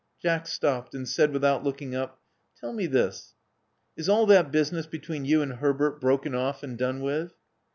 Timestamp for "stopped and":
0.47-1.07